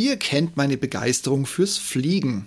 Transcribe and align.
Ihr 0.00 0.16
kennt 0.16 0.56
meine 0.56 0.78
Begeisterung 0.78 1.44
fürs 1.44 1.76
Fliegen. 1.76 2.46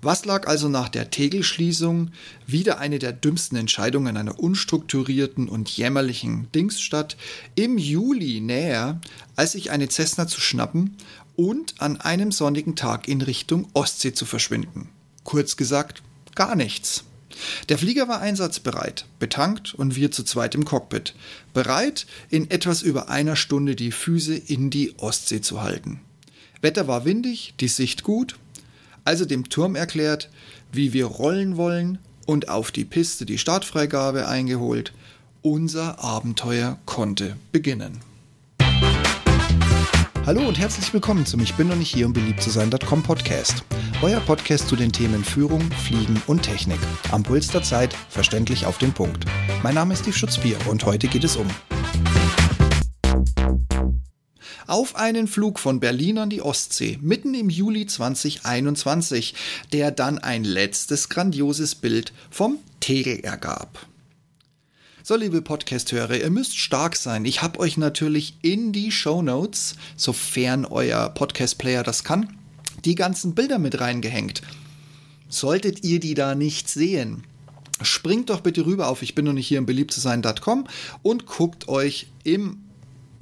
Was 0.00 0.24
lag 0.24 0.48
also 0.48 0.68
nach 0.68 0.88
der 0.88 1.10
Tegelschließung 1.10 2.10
wieder 2.44 2.80
eine 2.80 2.98
der 2.98 3.12
dümmsten 3.12 3.56
Entscheidungen 3.56 4.16
einer 4.16 4.40
unstrukturierten 4.40 5.48
und 5.48 5.68
jämmerlichen 5.68 6.50
Dingsstadt 6.50 7.16
im 7.54 7.78
Juli 7.78 8.40
näher, 8.40 9.00
als 9.36 9.52
sich 9.52 9.70
eine 9.70 9.88
Cessna 9.88 10.26
zu 10.26 10.40
schnappen 10.40 10.96
und 11.36 11.80
an 11.80 12.00
einem 12.00 12.32
sonnigen 12.32 12.74
Tag 12.74 13.06
in 13.06 13.22
Richtung 13.22 13.68
Ostsee 13.74 14.12
zu 14.12 14.26
verschwinden. 14.26 14.88
Kurz 15.22 15.56
gesagt, 15.56 16.02
gar 16.34 16.56
nichts. 16.56 17.04
Der 17.68 17.78
Flieger 17.78 18.08
war 18.08 18.20
einsatzbereit, 18.20 19.06
betankt 19.20 19.72
und 19.72 19.94
wir 19.94 20.10
zu 20.10 20.24
zweit 20.24 20.56
im 20.56 20.64
Cockpit, 20.64 21.14
bereit, 21.54 22.08
in 22.28 22.50
etwas 22.50 22.82
über 22.82 23.08
einer 23.08 23.36
Stunde 23.36 23.76
die 23.76 23.92
Füße 23.92 24.34
in 24.34 24.70
die 24.70 24.98
Ostsee 24.98 25.42
zu 25.42 25.62
halten. 25.62 26.00
Wetter 26.62 26.86
war 26.86 27.04
windig, 27.04 27.54
die 27.58 27.66
Sicht 27.66 28.04
gut, 28.04 28.36
also 29.04 29.24
dem 29.24 29.48
Turm 29.48 29.74
erklärt, 29.74 30.30
wie 30.70 30.92
wir 30.92 31.06
rollen 31.06 31.56
wollen 31.56 31.98
und 32.24 32.48
auf 32.48 32.70
die 32.70 32.84
Piste 32.84 33.26
die 33.26 33.36
Startfreigabe 33.36 34.28
eingeholt. 34.28 34.92
Unser 35.42 36.02
Abenteuer 36.02 36.78
konnte 36.86 37.36
beginnen. 37.50 37.98
Hallo 40.24 40.46
und 40.46 40.56
herzlich 40.56 40.94
willkommen 40.94 41.26
zum 41.26 41.40
Ich 41.40 41.54
bin 41.54 41.66
noch 41.66 41.74
nicht 41.74 41.92
hier, 41.92 42.06
um 42.06 42.12
beliebt 42.12 42.40
zu 42.40 42.50
sein.com 42.50 43.02
Podcast. 43.02 43.64
Euer 44.00 44.20
Podcast 44.20 44.68
zu 44.68 44.76
den 44.76 44.92
Themen 44.92 45.24
Führung, 45.24 45.68
Fliegen 45.72 46.22
und 46.28 46.42
Technik. 46.42 46.78
Am 47.10 47.24
Puls 47.24 47.48
der 47.48 47.64
Zeit, 47.64 47.92
verständlich 48.08 48.66
auf 48.66 48.78
den 48.78 48.92
Punkt. 48.92 49.24
Mein 49.64 49.74
Name 49.74 49.94
ist 49.94 50.02
Steve 50.02 50.16
Schutzbier 50.16 50.58
und 50.70 50.84
heute 50.84 51.08
geht 51.08 51.24
es 51.24 51.34
um 51.34 51.48
auf 54.66 54.96
einen 54.96 55.26
Flug 55.26 55.58
von 55.58 55.80
Berlin 55.80 56.18
an 56.18 56.30
die 56.30 56.42
Ostsee 56.42 56.98
mitten 57.00 57.34
im 57.34 57.50
Juli 57.50 57.86
2021, 57.86 59.34
der 59.72 59.90
dann 59.90 60.18
ein 60.18 60.44
letztes 60.44 61.08
grandioses 61.08 61.74
Bild 61.74 62.12
vom 62.30 62.58
Tegel 62.80 63.20
ergab. 63.20 63.86
So, 65.04 65.16
liebe 65.16 65.42
Podcast-Hörer, 65.42 66.20
ihr 66.20 66.30
müsst 66.30 66.56
stark 66.56 66.94
sein. 66.94 67.24
Ich 67.24 67.42
habe 67.42 67.58
euch 67.58 67.76
natürlich 67.76 68.36
in 68.42 68.72
die 68.72 68.92
Show 68.92 69.20
Notes, 69.20 69.74
sofern 69.96 70.64
euer 70.64 71.08
Podcast-Player 71.08 71.82
das 71.82 72.04
kann, 72.04 72.36
die 72.84 72.94
ganzen 72.94 73.34
Bilder 73.34 73.58
mit 73.58 73.80
reingehängt. 73.80 74.42
Solltet 75.28 75.82
ihr 75.82 75.98
die 75.98 76.14
da 76.14 76.36
nicht 76.36 76.68
sehen, 76.68 77.24
springt 77.82 78.30
doch 78.30 78.42
bitte 78.42 78.64
rüber 78.64 78.88
auf 78.88 79.02
ich 79.02 79.16
bin 79.16 79.24
noch 79.24 79.32
nicht 79.32 79.48
hier 79.48 79.58
im 79.58 79.66
beliebt 79.66 79.98
und 81.02 81.26
guckt 81.26 81.68
euch 81.68 82.06
im 82.22 82.61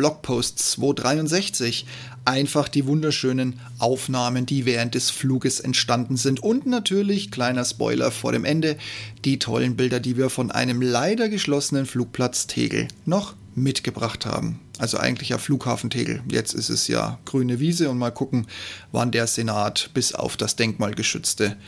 Blogpost 0.01 0.59
263 0.59 1.85
einfach 2.25 2.69
die 2.69 2.87
wunderschönen 2.87 3.61
Aufnahmen, 3.79 4.47
die 4.47 4.65
während 4.65 4.95
des 4.95 5.11
Fluges 5.11 5.61
entstanden 5.61 6.17
sind. 6.17 6.43
Und 6.43 6.65
natürlich, 6.65 7.31
kleiner 7.31 7.67
Spoiler 7.67 8.11
vor 8.11 8.33
dem 8.33 8.47
Ende, 8.47 8.79
die 9.27 9.39
tollen 9.39 9.77
Bilder, 9.77 10.01
die 10.01 10.17
wir 10.17 10.31
von 10.31 10.51
einem 10.51 10.81
leider 10.81 11.29
geschlossenen 11.29 11.85
Flugplatz 11.85 12.47
Tegel 12.47 12.89
noch 13.05 13.35
mitgebracht 13.55 14.25
haben. 14.25 14.59
Also 14.79 14.97
eigentlich 14.97 15.29
ja 15.29 15.37
Flughafen 15.37 15.91
Tegel. 15.91 16.23
Jetzt 16.31 16.55
ist 16.55 16.71
es 16.71 16.89
ja 16.89 17.19
grüne 17.27 17.61
Wiese 17.61 17.91
und 17.91 17.99
mal 17.99 18.11
gucken, 18.11 18.47
wann 18.93 19.11
der 19.11 19.27
Senat 19.27 19.91
bis 19.93 20.15
auf 20.15 20.39
das 20.39 20.57
Denkmalgeschützte 20.57 21.59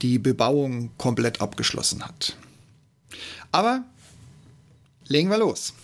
die 0.00 0.18
Bebauung 0.18 0.92
komplett 0.96 1.42
abgeschlossen 1.42 2.02
hat. 2.02 2.38
Aber 3.50 3.84
legen 5.08 5.28
wir 5.28 5.36
los. 5.36 5.74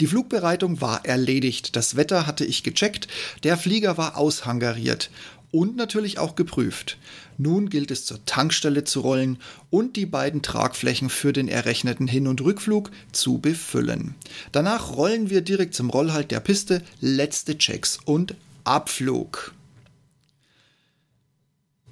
Die 0.00 0.06
Flugbereitung 0.06 0.80
war 0.80 1.04
erledigt, 1.04 1.76
das 1.76 1.96
Wetter 1.96 2.26
hatte 2.26 2.44
ich 2.44 2.62
gecheckt, 2.62 3.08
der 3.44 3.56
Flieger 3.56 3.98
war 3.98 4.16
aushangariert 4.16 5.10
und 5.52 5.76
natürlich 5.76 6.18
auch 6.18 6.34
geprüft. 6.34 6.98
Nun 7.38 7.68
gilt 7.68 7.90
es 7.90 8.04
zur 8.04 8.24
Tankstelle 8.24 8.84
zu 8.84 9.00
rollen 9.00 9.38
und 9.70 9.96
die 9.96 10.06
beiden 10.06 10.42
Tragflächen 10.42 11.10
für 11.10 11.32
den 11.32 11.48
errechneten 11.48 12.08
Hin- 12.08 12.26
und 12.26 12.40
Rückflug 12.40 12.90
zu 13.12 13.38
befüllen. 13.38 14.14
Danach 14.50 14.96
rollen 14.96 15.30
wir 15.30 15.42
direkt 15.42 15.74
zum 15.74 15.90
Rollhalt 15.90 16.30
der 16.30 16.40
Piste, 16.40 16.82
letzte 17.00 17.58
Checks 17.58 17.98
und 18.04 18.34
Abflug. 18.64 19.52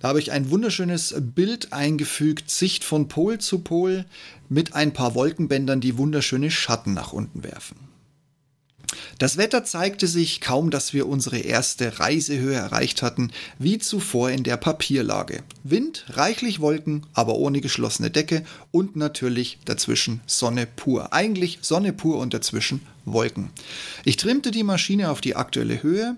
Da 0.01 0.09
habe 0.09 0.19
ich 0.19 0.33
ein 0.33 0.51
wunderschönes 0.51 1.15
Bild 1.19 1.75
eingefügt, 1.75 2.51
Sicht 2.51 2.85
von 2.85 3.09
Pol 3.09 3.39
zu 3.39 3.59
Pol 3.59 4.07
mit 4.49 4.75
ein 4.75 4.95
paar 4.95 5.15
Wolkenbändern, 5.15 5.83
die 5.83 5.99
wunderschöne 5.99 6.51
Schatten 6.51 6.95
nach 6.95 7.13
unten 7.13 7.45
werfen. 7.45 7.90
Das 9.19 9.37
Wetter 9.37 9.65
zeigte 9.65 10.07
sich 10.07 10.41
kaum, 10.41 10.71
dass 10.71 10.93
wir 10.93 11.07
unsere 11.07 11.39
erste 11.39 12.01
Reisehöhe 12.01 12.55
erreicht 12.55 13.03
hatten, 13.03 13.31
wie 13.59 13.79
zuvor 13.79 14.31
in 14.31 14.45
der 14.45 14.57
Papierlage. 14.57 15.43
Wind, 15.63 16.07
reichlich 16.09 16.61
Wolken, 16.61 17.07
aber 17.13 17.35
ohne 17.35 17.61
geschlossene 17.61 18.11
Decke 18.11 18.45
und 18.71 18.97
natürlich 18.97 19.59
dazwischen 19.65 20.21
Sonne 20.27 20.67
pur. 20.67 21.13
Eigentlich 21.13 21.59
Sonne 21.63 21.93
pur 21.93 22.19
und 22.19 22.35
dazwischen 22.35 22.81
Wolken. 23.05 23.51
Ich 24.05 24.17
trimmte 24.17 24.51
die 24.51 24.63
Maschine 24.63 25.11
auf 25.11 25.21
die 25.21 25.37
aktuelle 25.37 25.83
Höhe, 25.83 26.17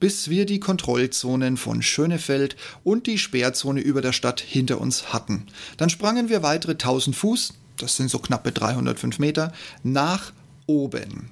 bis 0.00 0.28
wir 0.28 0.46
die 0.46 0.60
Kontrollzonen 0.60 1.56
von 1.56 1.82
Schönefeld 1.82 2.56
und 2.82 3.06
die 3.06 3.18
Sperrzone 3.18 3.80
über 3.80 4.02
der 4.02 4.12
Stadt 4.12 4.40
hinter 4.40 4.80
uns 4.80 5.12
hatten. 5.12 5.46
Dann 5.76 5.90
sprangen 5.90 6.28
wir 6.28 6.42
weitere 6.42 6.72
1000 6.72 7.16
Fuß, 7.16 7.54
das 7.76 7.96
sind 7.96 8.10
so 8.10 8.18
knappe 8.18 8.52
305 8.52 9.18
Meter, 9.18 9.52
nach 9.82 10.32
oben. 10.66 11.30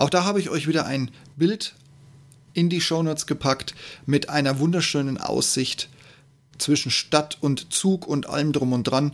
Auch 0.00 0.08
da 0.08 0.24
habe 0.24 0.40
ich 0.40 0.48
euch 0.48 0.66
wieder 0.66 0.86
ein 0.86 1.10
Bild 1.36 1.74
in 2.54 2.70
die 2.70 2.80
Shownotes 2.80 3.26
gepackt 3.26 3.74
mit 4.06 4.30
einer 4.30 4.58
wunderschönen 4.58 5.18
Aussicht 5.18 5.90
zwischen 6.56 6.90
Stadt 6.90 7.36
und 7.42 7.70
Zug 7.74 8.06
und 8.08 8.26
allem 8.26 8.54
drum 8.54 8.72
und 8.72 8.84
dran 8.84 9.12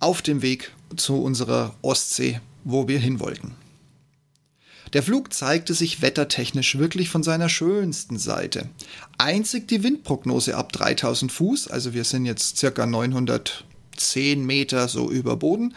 auf 0.00 0.20
dem 0.20 0.42
Weg 0.42 0.72
zu 0.96 1.22
unserer 1.22 1.76
Ostsee, 1.82 2.40
wo 2.64 2.88
wir 2.88 2.98
hin 2.98 3.20
wollten. 3.20 3.54
Der 4.92 5.04
Flug 5.04 5.32
zeigte 5.32 5.72
sich 5.72 6.02
wettertechnisch 6.02 6.78
wirklich 6.78 7.10
von 7.10 7.22
seiner 7.22 7.48
schönsten 7.48 8.18
Seite. 8.18 8.68
Einzig 9.18 9.68
die 9.68 9.84
Windprognose 9.84 10.56
ab 10.56 10.72
3000 10.72 11.30
Fuß, 11.30 11.68
also 11.68 11.94
wir 11.94 12.02
sind 12.02 12.26
jetzt 12.26 12.56
circa 12.56 12.86
910 12.86 14.44
Meter 14.44 14.88
so 14.88 15.12
über 15.12 15.36
Boden, 15.36 15.74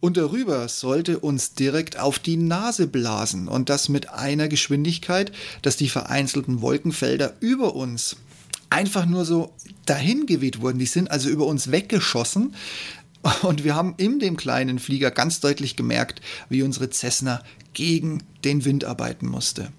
und 0.00 0.16
darüber 0.16 0.68
sollte 0.68 1.18
uns 1.18 1.54
direkt 1.54 1.98
auf 1.98 2.18
die 2.18 2.36
Nase 2.36 2.86
blasen 2.86 3.48
und 3.48 3.68
das 3.68 3.88
mit 3.88 4.10
einer 4.10 4.48
Geschwindigkeit, 4.48 5.32
dass 5.62 5.76
die 5.76 5.88
vereinzelten 5.88 6.60
Wolkenfelder 6.60 7.34
über 7.40 7.74
uns 7.74 8.16
einfach 8.70 9.06
nur 9.06 9.24
so 9.24 9.52
dahin 9.86 10.26
geweht 10.26 10.60
wurden. 10.60 10.78
Die 10.78 10.86
sind 10.86 11.10
also 11.10 11.28
über 11.28 11.46
uns 11.46 11.70
weggeschossen. 11.70 12.54
Und 13.42 13.64
wir 13.64 13.74
haben 13.74 13.94
in 13.96 14.18
dem 14.18 14.36
kleinen 14.36 14.78
Flieger 14.78 15.10
ganz 15.10 15.40
deutlich 15.40 15.76
gemerkt, 15.76 16.20
wie 16.50 16.62
unsere 16.62 16.90
Cessna 16.90 17.42
gegen 17.72 18.22
den 18.44 18.66
Wind 18.66 18.84
arbeiten 18.84 19.26
musste. 19.26 19.72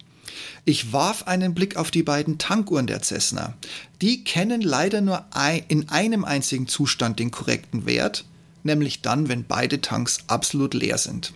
Ich 0.66 0.92
warf 0.92 1.28
einen 1.28 1.54
Blick 1.54 1.78
auf 1.78 1.92
die 1.92 2.04
beiden 2.04 2.40
Tankuhren 2.40 2.88
der 2.88 3.04
Cessna. 3.04 3.54
Die 4.02 4.24
kennen 4.24 4.62
leider 4.62 5.02
nur 5.02 5.26
in 5.68 5.90
einem 5.90 6.26
einzigen 6.26 6.68
Zustand 6.68 7.20
den 7.20 7.32
korrekten 7.32 7.86
Wert 7.86 8.26
nämlich 8.66 9.02
dann, 9.02 9.30
wenn 9.30 9.46
beide 9.46 9.82
Tanks 9.82 10.20
absolut 10.28 10.74
leer 10.74 10.98
sind. 10.98 11.34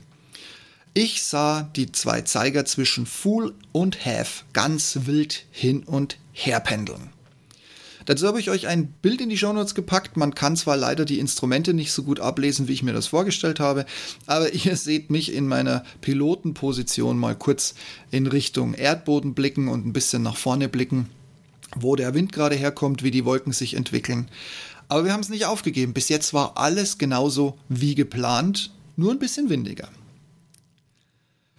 Ich 0.94 1.24
sah 1.24 1.70
die 1.76 1.92
zwei 1.92 2.22
Zeiger 2.22 2.66
zwischen 2.66 3.06
Full 3.06 3.54
und 3.72 4.06
Half 4.06 4.44
ganz 4.54 5.00
wild 5.06 5.46
hin 5.52 5.84
und 5.84 6.18
her 6.34 6.60
pendeln. 6.60 7.12
Dazu 8.10 8.26
habe 8.26 8.40
ich 8.40 8.50
euch 8.50 8.66
ein 8.66 8.88
Bild 8.88 9.22
in 9.22 9.30
die 9.30 9.38
Shownotes 9.38 9.76
gepackt. 9.76 10.18
Man 10.18 10.34
kann 10.34 10.56
zwar 10.56 10.76
leider 10.78 11.06
die 11.06 11.20
Instrumente 11.20 11.76
nicht 11.76 11.92
so 11.92 12.02
gut 12.02 12.20
ablesen, 12.20 12.68
wie 12.68 12.74
ich 12.74 12.82
mir 12.82 12.92
das 12.94 13.06
vorgestellt 13.06 13.60
habe, 13.60 13.86
aber 14.26 14.52
ihr 14.66 14.76
seht 14.76 15.12
mich 15.12 15.32
in 15.32 15.48
meiner 15.48 15.84
Pilotenposition 16.02 17.20
mal 17.20 17.36
kurz 17.36 17.76
in 18.10 18.26
Richtung 18.26 18.74
Erdboden 18.74 19.36
blicken 19.36 19.68
und 19.68 19.86
ein 19.86 19.94
bisschen 19.94 20.24
nach 20.24 20.38
vorne 20.38 20.70
blicken, 20.70 21.08
wo 21.76 21.96
der 21.96 22.16
Wind 22.16 22.32
gerade 22.32 22.56
herkommt, 22.56 23.04
wie 23.04 23.12
die 23.12 23.26
Wolken 23.26 23.54
sich 23.54 23.76
entwickeln. 23.76 24.28
Aber 24.90 25.06
wir 25.06 25.14
haben 25.14 25.22
es 25.22 25.30
nicht 25.30 25.46
aufgegeben. 25.46 25.94
Bis 25.94 26.10
jetzt 26.10 26.34
war 26.34 26.58
alles 26.58 26.98
genauso 26.98 27.58
wie 27.70 27.96
geplant, 27.96 28.72
nur 28.98 29.12
ein 29.12 29.20
bisschen 29.20 29.50
windiger. 29.50 29.88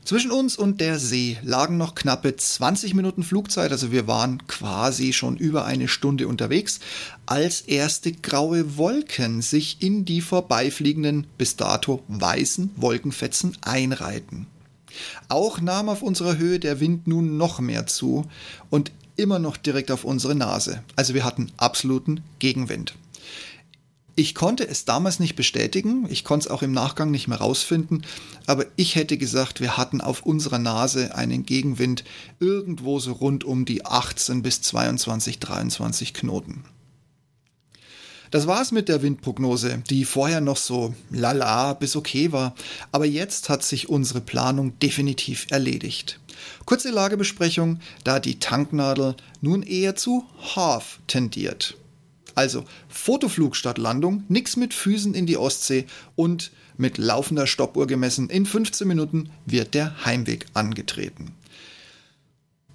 Zwischen 0.05 0.33
uns 0.33 0.57
und 0.57 0.81
der 0.81 0.99
See 0.99 1.39
lagen 1.43 1.77
noch 1.77 1.95
knappe 1.95 2.35
20 2.35 2.95
Minuten 2.95 3.23
Flugzeit, 3.23 3.71
also 3.71 3.93
wir 3.93 4.09
waren 4.09 4.45
quasi 4.49 5.13
schon 5.13 5.37
über 5.37 5.67
eine 5.67 5.87
Stunde 5.87 6.27
unterwegs, 6.27 6.81
als 7.27 7.61
erste 7.61 8.11
graue 8.11 8.77
Wolken 8.77 9.41
sich 9.41 9.81
in 9.81 10.05
die 10.05 10.21
vorbeifliegenden, 10.21 11.29
bis 11.39 11.55
dato 11.55 12.03
weißen 12.09 12.73
Wolkenfetzen 12.77 13.57
einreihten. 13.61 14.47
Auch 15.29 15.61
nahm 15.61 15.89
auf 15.89 16.03
unserer 16.03 16.39
Höhe 16.39 16.59
der 16.59 16.81
Wind 16.81 17.07
nun 17.07 17.37
noch 17.37 17.61
mehr 17.61 17.87
zu 17.87 18.27
und 18.69 18.91
immer 19.15 19.39
noch 19.39 19.57
direkt 19.57 19.93
auf 19.93 20.05
unsere 20.05 20.35
Nase, 20.35 20.83
also 20.97 21.15
wir 21.15 21.25
hatten 21.25 21.53
absoluten 21.59 22.23
Gegenwind. 22.41 22.95
Ich 24.21 24.35
konnte 24.35 24.69
es 24.69 24.85
damals 24.85 25.19
nicht 25.19 25.35
bestätigen, 25.35 26.07
ich 26.11 26.25
konnte 26.25 26.45
es 26.45 26.51
auch 26.51 26.61
im 26.61 26.73
Nachgang 26.73 27.11
nicht 27.11 27.27
mehr 27.27 27.39
rausfinden, 27.39 28.05
aber 28.45 28.67
ich 28.77 28.95
hätte 28.95 29.17
gesagt, 29.17 29.63
wir 29.63 29.79
hatten 29.79 30.03
auf 30.03 30.27
unserer 30.27 30.59
Nase 30.59 31.15
einen 31.15 31.47
Gegenwind 31.47 32.05
irgendwo 32.39 32.99
so 32.99 33.13
rund 33.13 33.45
um 33.45 33.65
die 33.65 33.87
18 33.87 34.43
bis 34.43 34.61
22, 34.61 35.39
23 35.39 36.13
Knoten. 36.13 36.65
Das 38.31 38.47
war's 38.47 38.73
mit 38.73 38.91
der 38.91 39.01
Windprognose, 39.01 39.83
die 39.89 40.05
vorher 40.05 40.43
noch 40.43 40.59
so 40.59 40.95
lala 41.09 41.73
bis 41.73 41.97
okay 41.97 42.31
war, 42.31 42.55
aber 42.93 43.07
jetzt 43.07 43.49
hat 43.49 43.63
sich 43.63 43.89
unsere 43.89 44.21
Planung 44.21 44.79
definitiv 44.81 45.47
erledigt. 45.49 46.21
Kurze 46.67 46.91
Lagebesprechung, 46.91 47.81
da 48.05 48.21
die 48.21 48.39
Tanknadel 48.39 49.15
nun 49.41 49.63
eher 49.63 49.97
zu 49.97 50.27
Half 50.55 50.99
tendiert. 51.07 51.80
Also 52.35 52.65
Fotoflug 52.89 53.57
statt 53.57 53.79
Landung, 53.79 54.25
nix 54.29 54.57
mit 54.57 54.75
Füßen 54.75 55.15
in 55.15 55.27
die 55.27 55.37
Ostsee 55.37 55.87
und 56.17 56.51
mit 56.77 56.99
laufender 56.99 57.47
Stoppuhr 57.47 57.87
gemessen, 57.87 58.31
in 58.31 58.47
15 58.47 58.89
Minuten 58.89 59.31
wird 59.45 59.75
der 59.75 60.05
Heimweg 60.05 60.47
angetreten 60.55 61.35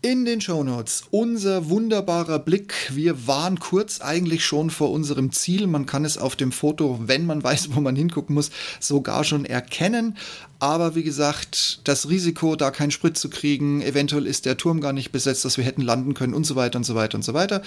in 0.06 0.24
den 0.24 0.40
Shownotes 0.40 1.06
unser 1.10 1.68
wunderbarer 1.68 2.38
Blick. 2.38 2.92
Wir 2.94 3.26
waren 3.26 3.60
kurz 3.60 4.02
eigentlich 4.02 4.46
schon 4.46 4.70
vor 4.70 4.92
unserem 4.92 5.32
Ziel. 5.32 5.66
Man 5.66 5.88
kann 5.88 6.06
es 6.06 6.20
auf 6.20 6.36
dem 6.36 6.52
Foto, 6.52 7.00
wenn 7.06 7.26
man 7.26 7.44
weiß, 7.44 7.70
wo 7.74 7.82
man 7.82 7.96
hingucken 7.96 8.36
muss, 8.36 8.52
sogar 8.80 9.24
schon 9.24 9.46
erkennen. 9.46 10.16
Aber 10.60 10.94
wie 10.94 11.02
gesagt, 11.02 11.80
das 11.86 12.08
Risiko, 12.08 12.56
da 12.56 12.70
keinen 12.70 12.92
Sprit 12.92 13.18
zu 13.18 13.32
kriegen, 13.32 13.82
eventuell 13.82 14.28
ist 14.28 14.46
der 14.46 14.58
Turm 14.58 14.80
gar 14.80 14.94
nicht 14.94 15.12
besetzt, 15.12 15.44
dass 15.44 15.58
wir 15.58 15.64
hätten 15.64 15.82
landen 15.82 16.14
können 16.14 16.36
und 16.36 16.46
so 16.46 16.56
weiter 16.56 16.78
und 16.78 16.84
so 16.84 16.94
weiter 16.94 17.18
und 17.18 17.24
so 17.24 17.34
weiter 17.34 17.64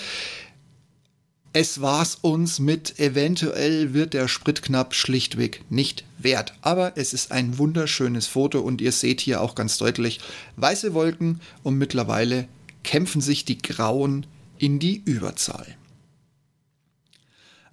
es 1.58 1.80
war's 1.80 2.18
uns 2.20 2.60
mit 2.60 3.00
eventuell 3.00 3.92
wird 3.92 4.14
der 4.14 4.28
Sprit 4.28 4.62
knapp 4.62 4.94
schlichtweg 4.94 5.64
nicht 5.70 6.04
wert. 6.16 6.54
Aber 6.62 6.92
es 6.94 7.12
ist 7.12 7.32
ein 7.32 7.58
wunderschönes 7.58 8.28
Foto 8.28 8.60
und 8.60 8.80
ihr 8.80 8.92
seht 8.92 9.20
hier 9.20 9.40
auch 9.40 9.56
ganz 9.56 9.76
deutlich 9.76 10.20
weiße 10.54 10.94
Wolken 10.94 11.40
und 11.64 11.76
mittlerweile 11.76 12.46
kämpfen 12.84 13.20
sich 13.20 13.44
die 13.44 13.58
Grauen 13.58 14.24
in 14.58 14.78
die 14.78 15.02
Überzahl. 15.04 15.74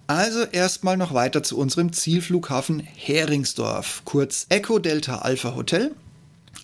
Also 0.08 0.42
erstmal 0.42 0.96
noch 0.96 1.14
weiter 1.14 1.44
zu 1.44 1.56
unserem 1.56 1.92
Zielflughafen 1.92 2.80
Heringsdorf, 2.80 4.02
kurz 4.04 4.46
Echo 4.48 4.80
Delta 4.80 5.18
Alpha 5.18 5.54
Hotel. 5.54 5.94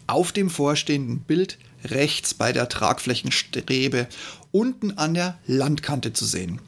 Auf 0.08 0.32
dem 0.32 0.50
vorstehenden 0.50 1.20
Bild 1.20 1.58
rechts 1.84 2.34
bei 2.34 2.50
der 2.50 2.68
Tragflächenstrebe 2.68 4.08
unten 4.50 4.98
an 4.98 5.14
der 5.14 5.38
Landkante 5.46 6.12
zu 6.12 6.24
sehen. 6.24 6.60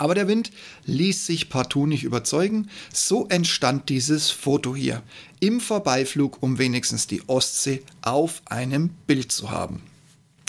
Aber 0.00 0.14
der 0.14 0.28
Wind 0.28 0.50
ließ 0.86 1.26
sich 1.26 1.50
partout 1.50 1.84
nicht 1.84 2.04
überzeugen. 2.04 2.70
So 2.90 3.26
entstand 3.28 3.90
dieses 3.90 4.30
Foto 4.30 4.74
hier. 4.74 5.02
Im 5.40 5.60
Vorbeiflug, 5.60 6.42
um 6.42 6.56
wenigstens 6.56 7.06
die 7.06 7.28
Ostsee 7.28 7.82
auf 8.00 8.40
einem 8.46 8.88
Bild 9.06 9.30
zu 9.30 9.50
haben. 9.50 9.82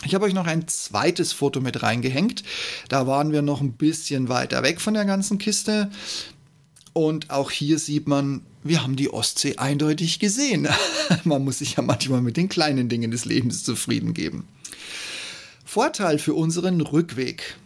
Ich 0.05 0.15
habe 0.15 0.23
euch 0.23 0.33
noch 0.33 0.47
ein 0.47 0.69
zweites 0.69 1.33
Foto 1.33 1.59
mit 1.59 1.83
reingehängt. 1.83 2.43
Da 2.87 3.07
waren 3.07 3.33
wir 3.33 3.41
noch 3.41 3.59
ein 3.59 3.73
bisschen 3.73 4.29
weiter 4.29 4.63
weg 4.63 4.79
von 4.79 4.93
der 4.93 5.03
ganzen 5.03 5.37
Kiste. 5.37 5.91
Und 6.93 7.29
auch 7.29 7.51
hier 7.51 7.77
sieht 7.77 8.07
man, 8.07 8.45
wir 8.63 8.81
haben 8.83 8.95
die 8.95 9.11
Ostsee 9.11 9.57
eindeutig 9.57 10.19
gesehen. 10.19 10.69
man 11.25 11.43
muss 11.43 11.59
sich 11.59 11.75
ja 11.75 11.83
manchmal 11.83 12.21
mit 12.21 12.37
den 12.37 12.47
kleinen 12.47 12.87
Dingen 12.87 13.11
des 13.11 13.25
Lebens 13.25 13.65
zufrieden 13.65 14.13
geben. 14.13 14.47
Vorteil 15.65 16.19
für 16.19 16.35
unseren 16.35 16.79
Rückweg. 16.79 17.57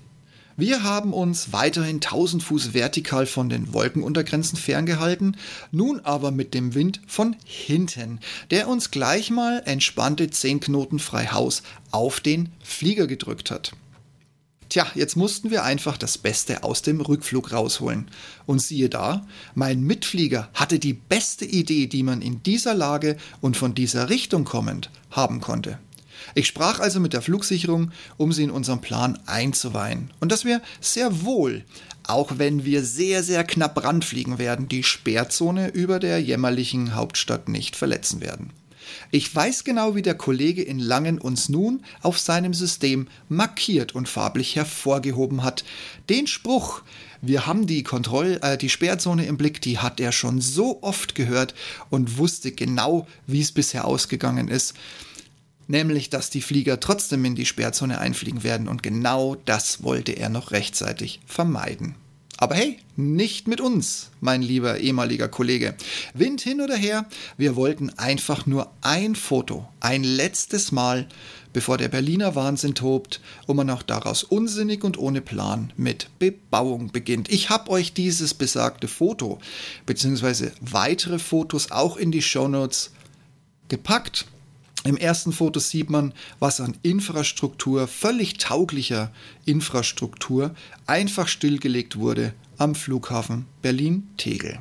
Wir 0.58 0.84
haben 0.84 1.12
uns 1.12 1.52
weiterhin 1.52 1.98
1000 1.98 2.42
Fuß 2.42 2.74
vertikal 2.74 3.26
von 3.26 3.50
den 3.50 3.74
Wolkenuntergrenzen 3.74 4.58
ferngehalten, 4.58 5.36
nun 5.72 6.00
aber 6.00 6.32
mit 6.32 6.54
dem 6.54 6.74
Wind 6.74 7.02
von 7.08 7.36
hinten, 7.44 8.22
der 8.52 8.70
uns 8.70 8.90
gleich 8.90 9.30
mal 9.32 9.62
entspannte 9.66 10.30
10 10.30 10.62
Knoten 10.62 11.00
frei 11.00 11.28
Haus 11.28 11.62
auf 11.92 12.22
den 12.22 12.54
Flieger 12.64 13.06
gedrückt 13.06 13.52
hat. 13.52 13.74
Tja, 14.70 14.88
jetzt 14.96 15.18
mussten 15.18 15.52
wir 15.52 15.66
einfach 15.66 15.98
das 15.98 16.18
Beste 16.18 16.64
aus 16.64 16.82
dem 16.82 17.02
Rückflug 17.02 17.52
rausholen. 17.52 18.08
Und 18.46 18.60
siehe 18.60 18.90
da, 18.90 19.28
mein 19.56 19.82
Mitflieger 19.82 20.50
hatte 20.54 20.80
die 20.80 20.94
beste 20.94 21.44
Idee, 21.44 21.88
die 21.88 22.02
man 22.02 22.22
in 22.22 22.44
dieser 22.44 22.74
Lage 22.74 23.18
und 23.42 23.58
von 23.58 23.76
dieser 23.76 24.10
Richtung 24.10 24.46
kommend 24.46 24.90
haben 25.12 25.42
konnte. 25.42 25.80
Ich 26.34 26.48
sprach 26.48 26.80
also 26.80 27.00
mit 27.00 27.14
der 27.14 27.22
Flugsicherung, 27.22 27.92
um 28.18 28.32
sie 28.32 28.44
in 28.44 28.52
unseren 28.52 28.82
Plan 28.82 29.20
einzuweihen. 29.26 30.12
Und 30.20 30.32
dass 30.32 30.46
wir 30.46 30.62
sehr 30.82 31.24
wohl, 31.24 31.64
auch 32.04 32.34
wenn 32.38 32.66
wir 32.66 32.84
sehr, 32.84 33.24
sehr 33.24 33.44
knapp 33.44 33.84
ranfliegen 33.84 34.38
werden, 34.38 34.68
die 34.68 34.84
Sperrzone 34.84 35.70
über 35.70 36.00
der 36.00 36.20
jämmerlichen 36.20 36.96
Hauptstadt 36.96 37.50
nicht 37.50 37.76
verletzen 37.76 38.22
werden. 38.22 38.52
Ich 39.12 39.34
weiß 39.34 39.64
genau, 39.64 39.96
wie 39.96 40.02
der 40.02 40.16
Kollege 40.16 40.62
in 40.62 40.80
Langen 40.80 41.20
uns 41.20 41.50
nun 41.50 41.84
auf 42.02 42.20
seinem 42.20 42.54
System 42.54 43.08
markiert 43.30 43.96
und 43.96 44.08
farblich 44.08 44.56
hervorgehoben 44.56 45.44
hat. 45.44 45.64
Den 46.10 46.28
Spruch, 46.28 46.82
wir 47.22 47.48
haben 47.48 47.68
die 47.68 47.84
Kontroll, 47.84 48.40
äh, 48.42 48.58
die 48.58 48.70
Sperrzone 48.70 49.26
im 49.26 49.38
Blick, 49.38 49.62
die 49.62 49.80
hat 49.80 50.00
er 50.00 50.12
schon 50.12 50.42
so 50.42 50.82
oft 50.84 51.16
gehört 51.16 51.56
und 51.90 52.18
wusste 52.18 52.52
genau, 52.52 53.08
wie 53.28 53.42
es 53.42 53.52
bisher 53.52 53.86
ausgegangen 53.86 54.48
ist 54.48 54.76
nämlich 55.68 56.10
dass 56.10 56.30
die 56.30 56.42
Flieger 56.42 56.80
trotzdem 56.80 57.26
in 57.26 57.36
die 57.36 57.46
Sperrzone 57.46 58.00
einfliegen 58.00 58.44
werden 58.44 58.68
und 58.68 58.84
genau 58.84 59.36
das 59.46 59.84
wollte 59.84 60.14
er 60.14 60.30
noch 60.30 60.52
rechtzeitig 60.52 61.20
vermeiden. 61.26 61.96
Aber 62.38 62.56
hey, 62.56 62.80
nicht 62.98 63.48
mit 63.48 63.62
uns, 63.62 64.12
mein 64.20 64.42
lieber 64.42 64.80
ehemaliger 64.80 65.30
Kollege. 65.30 65.76
Wind 66.14 66.42
hin 66.42 66.60
oder 66.60 66.76
her, 66.76 67.06
wir 67.38 67.56
wollten 67.56 67.92
einfach 67.92 68.46
nur 68.46 68.72
ein 68.82 69.16
Foto, 69.16 69.70
ein 69.80 70.04
letztes 70.04 70.74
Mal, 70.74 71.08
bevor 71.54 71.78
der 71.78 71.88
Berliner 71.88 72.36
Wahnsinn 72.36 72.76
tobt 72.76 73.22
und 73.48 73.56
man 73.56 73.70
auch 73.70 73.84
daraus 73.84 74.24
unsinnig 74.26 74.84
und 74.84 74.98
ohne 74.98 75.22
Plan 75.22 75.72
mit 75.78 76.10
Bebauung 76.20 76.92
beginnt. 76.92 77.32
Ich 77.32 77.50
habe 77.50 77.72
euch 77.72 77.94
dieses 77.94 78.34
besagte 78.34 78.90
Foto 78.90 79.40
bzw. 79.86 80.52
weitere 80.60 81.20
Fotos 81.20 81.72
auch 81.72 81.96
in 81.96 82.12
die 82.12 82.22
Shownotes 82.22 82.92
gepackt. 83.70 84.26
Im 84.86 84.98
ersten 84.98 85.34
Foto 85.34 85.60
sieht 85.60 85.90
man, 85.90 86.14
was 86.38 86.62
an 86.62 86.78
Infrastruktur, 86.84 87.88
völlig 87.88 88.38
tauglicher 88.38 89.12
Infrastruktur, 89.44 90.54
einfach 90.86 91.28
stillgelegt 91.28 91.98
wurde 91.98 92.36
am 92.60 92.76
Flughafen 92.76 93.46
Berlin-Tegel. 93.64 94.60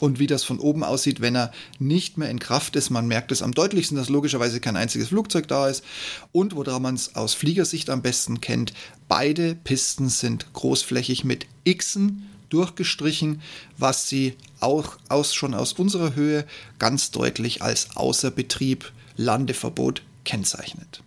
Und 0.00 0.18
wie 0.18 0.26
das 0.26 0.42
von 0.42 0.58
oben 0.58 0.84
aussieht, 0.84 1.20
wenn 1.20 1.36
er 1.36 1.52
nicht 1.78 2.16
mehr 2.16 2.30
in 2.30 2.38
Kraft 2.38 2.76
ist. 2.76 2.88
Man 2.88 3.08
merkt 3.08 3.30
es 3.30 3.42
am 3.42 3.52
deutlichsten, 3.52 3.98
dass 3.98 4.08
logischerweise 4.08 4.58
kein 4.58 4.76
einziges 4.76 5.08
Flugzeug 5.08 5.48
da 5.48 5.68
ist. 5.68 5.84
Und 6.32 6.56
woran 6.56 6.80
man 6.80 6.94
es 6.94 7.14
aus 7.14 7.34
Fliegersicht 7.34 7.90
am 7.90 8.00
besten 8.00 8.40
kennt, 8.40 8.72
beide 9.06 9.54
Pisten 9.54 10.08
sind 10.08 10.50
großflächig 10.54 11.24
mit 11.24 11.46
Xen 11.66 12.26
durchgestrichen, 12.48 13.42
was 13.76 14.08
sie 14.08 14.34
auch 14.60 14.96
aus, 15.10 15.34
schon 15.34 15.52
aus 15.52 15.74
unserer 15.74 16.14
Höhe 16.14 16.46
ganz 16.78 17.10
deutlich 17.10 17.60
als 17.60 17.96
Außerbetrieb 17.96 18.92
Landeverbot 19.18 20.02
kennzeichnet. 20.24 21.02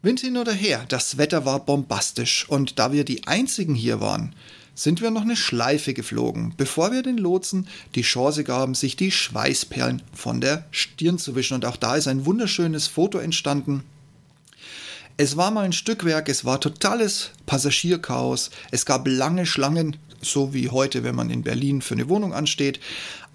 Wind 0.00 0.20
hin 0.20 0.36
oder 0.36 0.52
her, 0.52 0.84
das 0.88 1.18
Wetter 1.18 1.44
war 1.44 1.60
bombastisch 1.60 2.48
und 2.48 2.78
da 2.78 2.92
wir 2.92 3.04
die 3.04 3.26
einzigen 3.26 3.74
hier 3.74 4.00
waren, 4.00 4.34
sind 4.76 5.00
wir 5.00 5.10
noch 5.10 5.22
eine 5.22 5.36
Schleife 5.36 5.94
geflogen, 5.94 6.54
bevor 6.56 6.92
wir 6.92 7.02
den 7.02 7.18
Lotsen 7.18 7.66
die 7.94 8.02
Chance 8.02 8.44
gaben, 8.44 8.74
sich 8.74 8.94
die 8.94 9.10
Schweißperlen 9.10 10.02
von 10.12 10.40
der 10.40 10.66
Stirn 10.70 11.18
zu 11.18 11.34
wischen. 11.34 11.54
Und 11.54 11.64
auch 11.64 11.76
da 11.76 11.96
ist 11.96 12.06
ein 12.06 12.26
wunderschönes 12.26 12.86
Foto 12.86 13.18
entstanden. 13.18 13.82
Es 15.16 15.38
war 15.38 15.50
mal 15.50 15.64
ein 15.64 15.72
Stückwerk, 15.72 16.28
es 16.28 16.44
war 16.44 16.60
totales 16.60 17.30
Passagierchaos, 17.46 18.50
es 18.70 18.84
gab 18.84 19.08
lange 19.08 19.46
Schlangen, 19.46 19.96
so 20.20 20.52
wie 20.52 20.68
heute, 20.68 21.02
wenn 21.04 21.14
man 21.14 21.30
in 21.30 21.42
Berlin 21.42 21.80
für 21.80 21.94
eine 21.94 22.10
Wohnung 22.10 22.34
ansteht. 22.34 22.78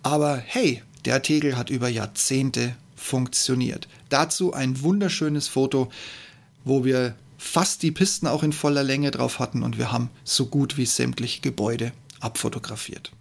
Aber 0.04 0.38
hey, 0.38 0.84
der 1.06 1.24
Tegel 1.24 1.58
hat 1.58 1.72
über 1.72 1.90
Jahrzehnte 1.90 2.76
funktioniert. 3.02 3.88
Dazu 4.10 4.54
ein 4.54 4.82
wunderschönes 4.82 5.48
Foto, 5.48 5.92
wo 6.64 6.86
wir 6.86 7.16
fast 7.38 7.82
die 7.82 7.92
Pisten 7.92 8.28
auch 8.28 8.44
in 8.44 8.54
voller 8.54 8.84
Länge 8.84 9.10
drauf 9.10 9.40
hatten 9.40 9.64
und 9.64 9.78
wir 9.78 9.92
haben 9.92 10.10
so 10.24 10.46
gut 10.46 10.78
wie 10.78 10.86
sämtliche 10.86 11.42
Gebäude 11.42 11.92
abfotografiert. 12.20 13.12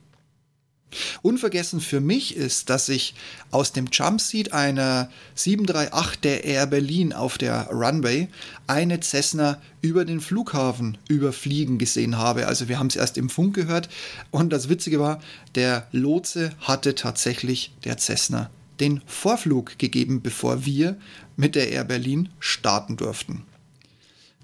Unvergessen 1.22 1.80
für 1.80 2.00
mich 2.00 2.37
ist, 2.37 2.68
dass 2.68 2.88
ich 2.88 3.14
aus 3.52 3.72
dem 3.72 3.87
Jumpseat 3.92 4.52
einer 4.52 5.08
738 5.37 6.20
der 6.20 6.44
Air 6.44 6.66
Berlin 6.66 7.12
auf 7.12 7.38
der 7.38 7.68
Runway 7.68 8.28
eine 8.66 9.00
Cessna 9.00 9.62
über 9.80 10.04
den 10.04 10.20
Flughafen 10.20 10.99
überfliegen 11.08 11.78
gesehen 11.78 12.18
habe. 12.18 12.49
Also 12.49 12.68
wir 12.68 12.78
haben 12.78 12.88
es 12.88 12.96
erst 12.96 13.18
im 13.18 13.30
Funk 13.30 13.54
gehört 13.54 13.88
und 14.32 14.52
das 14.52 14.68
Witzige 14.68 14.99
war, 14.99 15.20
der 15.54 15.87
Lotse 15.92 16.50
hatte 16.60 16.96
tatsächlich 16.96 17.72
der 17.84 17.96
Cessna 17.96 18.50
den 18.80 19.02
Vorflug 19.06 19.78
gegeben, 19.78 20.22
bevor 20.22 20.64
wir 20.64 20.99
mit 21.37 21.54
der 21.54 21.70
Air 21.70 21.84
Berlin 21.84 22.28
starten 22.40 22.96
durften. 22.96 23.44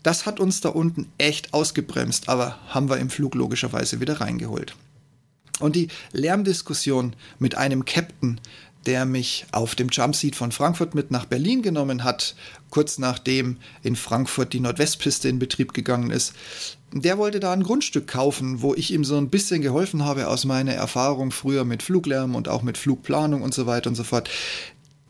Das 0.02 0.24
hat 0.26 0.38
uns 0.38 0.60
da 0.60 0.68
unten 0.68 1.10
echt 1.18 1.52
ausgebremst, 1.52 2.28
aber 2.28 2.58
haben 2.68 2.88
wir 2.88 2.98
im 2.98 3.10
Flug 3.10 3.34
logischerweise 3.34 4.00
wieder 4.00 4.20
reingeholt. 4.20 4.76
Und 5.58 5.74
die 5.74 5.88
Lärmdiskussion 6.12 7.16
mit 7.38 7.56
einem 7.56 7.84
Captain, 7.84 8.40
der 8.86 9.04
mich 9.04 9.46
auf 9.52 9.74
dem 9.74 9.88
Jumpseat 9.90 10.36
von 10.36 10.52
Frankfurt 10.52 10.94
mit 10.94 11.10
nach 11.10 11.26
Berlin 11.26 11.62
genommen 11.62 12.04
hat, 12.04 12.34
kurz 12.70 12.98
nachdem 12.98 13.58
in 13.82 13.96
Frankfurt 13.96 14.52
die 14.52 14.60
Nordwestpiste 14.60 15.28
in 15.28 15.38
Betrieb 15.38 15.74
gegangen 15.74 16.10
ist. 16.10 16.34
Der 16.92 17.18
wollte 17.18 17.40
da 17.40 17.52
ein 17.52 17.64
Grundstück 17.64 18.06
kaufen, 18.06 18.62
wo 18.62 18.74
ich 18.74 18.92
ihm 18.92 19.04
so 19.04 19.16
ein 19.16 19.28
bisschen 19.28 19.60
geholfen 19.60 20.04
habe 20.04 20.28
aus 20.28 20.44
meiner 20.44 20.72
Erfahrung 20.72 21.32
früher 21.32 21.64
mit 21.64 21.82
Fluglärm 21.82 22.34
und 22.34 22.48
auch 22.48 22.62
mit 22.62 22.78
Flugplanung 22.78 23.42
und 23.42 23.52
so 23.52 23.66
weiter 23.66 23.90
und 23.90 23.96
so 23.96 24.04
fort 24.04 24.30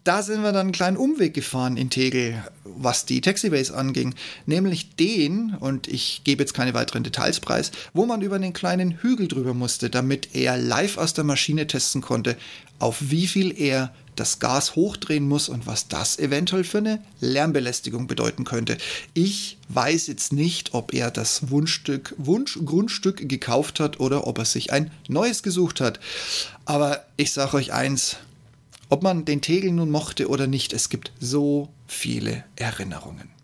da 0.06 0.22
sind 0.22 0.42
wir 0.42 0.52
dann 0.52 0.66
einen 0.66 0.72
kleinen 0.72 0.96
Umweg 0.96 1.34
gefahren 1.34 1.76
in 1.76 1.90
Tegel, 1.90 2.42
was 2.64 3.06
die 3.06 3.20
Taxibase 3.20 3.76
anging, 3.76 4.14
nämlich 4.46 4.94
den, 4.94 5.56
und 5.58 5.88
ich 5.88 6.22
gebe 6.22 6.42
jetzt 6.42 6.54
keine 6.54 6.74
weiteren 6.74 7.02
Details 7.02 7.40
preis, 7.40 7.72
wo 7.92 8.06
man 8.06 8.22
über 8.22 8.36
einen 8.36 8.52
kleinen 8.52 8.92
Hügel 9.02 9.26
drüber 9.26 9.52
musste, 9.52 9.90
damit 9.90 10.34
er 10.34 10.56
live 10.56 10.96
aus 10.96 11.12
der 11.14 11.24
Maschine 11.24 11.66
testen 11.66 12.02
konnte, 12.02 12.36
auf 12.78 12.96
wie 13.00 13.26
viel 13.26 13.58
er 13.60 13.92
das 14.14 14.38
Gas 14.38 14.76
hochdrehen 14.76 15.26
muss 15.26 15.48
und 15.48 15.66
was 15.66 15.88
das 15.88 16.18
eventuell 16.18 16.64
für 16.64 16.78
eine 16.78 17.02
Lärmbelästigung 17.20 18.06
bedeuten 18.06 18.44
könnte. 18.44 18.78
Ich 19.12 19.58
weiß 19.68 20.06
jetzt 20.06 20.32
nicht, 20.32 20.72
ob 20.72 20.94
er 20.94 21.10
das 21.10 21.50
Wunschstück, 21.50 22.14
Wunschgrundstück 22.16 23.28
gekauft 23.28 23.80
hat 23.80 24.00
oder 24.00 24.26
ob 24.26 24.38
er 24.38 24.44
sich 24.44 24.72
ein 24.72 24.90
neues 25.08 25.42
gesucht 25.42 25.80
hat. 25.80 26.00
Aber 26.64 27.04
ich 27.16 27.32
sage 27.32 27.56
euch 27.56 27.72
eins, 27.72 28.16
ob 28.88 29.02
man 29.02 29.24
den 29.24 29.40
Tegel 29.40 29.72
nun 29.72 29.90
mochte 29.90 30.28
oder 30.28 30.46
nicht, 30.46 30.72
es 30.72 30.88
gibt 30.88 31.12
so 31.20 31.68
viele 31.86 32.44
Erinnerungen. 32.56 33.36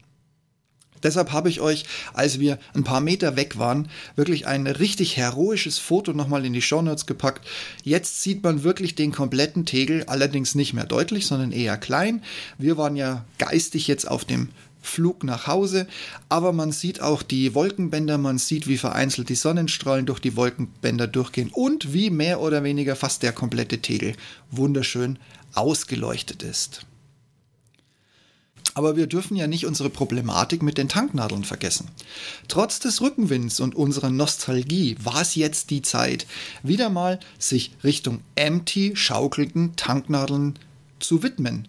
Deshalb 1.02 1.32
habe 1.32 1.48
ich 1.48 1.60
euch, 1.60 1.84
als 2.12 2.38
wir 2.38 2.58
ein 2.74 2.84
paar 2.84 3.00
Meter 3.00 3.36
weg 3.36 3.58
waren, 3.58 3.88
wirklich 4.14 4.46
ein 4.46 4.66
richtig 4.66 5.16
heroisches 5.16 5.78
Foto 5.78 6.12
nochmal 6.12 6.44
in 6.44 6.52
die 6.52 6.62
Shownotes 6.62 7.06
gepackt. 7.06 7.46
Jetzt 7.82 8.22
sieht 8.22 8.42
man 8.42 8.62
wirklich 8.62 8.94
den 8.94 9.10
kompletten 9.10 9.66
Tegel, 9.66 10.04
allerdings 10.04 10.54
nicht 10.54 10.74
mehr 10.74 10.86
deutlich, 10.86 11.26
sondern 11.26 11.50
eher 11.50 11.76
klein. 11.76 12.22
Wir 12.56 12.76
waren 12.76 12.96
ja 12.96 13.24
geistig 13.38 13.88
jetzt 13.88 14.08
auf 14.08 14.24
dem 14.24 14.50
Flug 14.82 15.24
nach 15.24 15.46
Hause, 15.46 15.86
aber 16.28 16.52
man 16.52 16.72
sieht 16.72 17.00
auch 17.00 17.22
die 17.22 17.54
Wolkenbänder, 17.54 18.18
man 18.18 18.38
sieht, 18.38 18.66
wie 18.66 18.76
vereinzelt 18.76 19.28
die 19.28 19.36
Sonnenstrahlen 19.36 20.06
durch 20.06 20.18
die 20.18 20.36
Wolkenbänder 20.36 21.06
durchgehen 21.06 21.50
und 21.52 21.92
wie 21.92 22.10
mehr 22.10 22.40
oder 22.40 22.64
weniger 22.64 22.96
fast 22.96 23.22
der 23.22 23.32
komplette 23.32 23.78
Tegel 23.78 24.14
wunderschön 24.50 25.18
ausgeleuchtet 25.54 26.42
ist. 26.42 26.84
Aber 28.74 28.96
wir 28.96 29.06
dürfen 29.06 29.36
ja 29.36 29.46
nicht 29.46 29.66
unsere 29.66 29.90
Problematik 29.90 30.62
mit 30.62 30.78
den 30.78 30.88
Tanknadeln 30.88 31.44
vergessen. 31.44 31.88
Trotz 32.48 32.80
des 32.80 33.02
Rückenwinds 33.02 33.60
und 33.60 33.74
unserer 33.74 34.10
Nostalgie 34.10 34.96
war 35.02 35.20
es 35.20 35.34
jetzt 35.34 35.70
die 35.70 35.82
Zeit, 35.82 36.26
wieder 36.62 36.88
mal 36.88 37.20
sich 37.38 37.72
Richtung 37.84 38.20
empty 38.34 38.92
schaukelnden 38.96 39.76
Tanknadeln 39.76 40.58
zu 41.00 41.22
widmen 41.22 41.68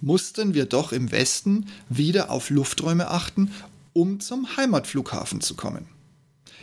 mussten 0.00 0.54
wir 0.54 0.66
doch 0.66 0.92
im 0.92 1.10
Westen 1.10 1.66
wieder 1.88 2.30
auf 2.30 2.50
Lufträume 2.50 3.08
achten, 3.08 3.50
um 3.92 4.20
zum 4.20 4.56
Heimatflughafen 4.56 5.40
zu 5.40 5.54
kommen. 5.54 5.86